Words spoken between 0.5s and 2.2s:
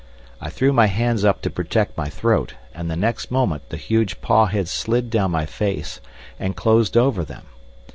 my hands up to protect my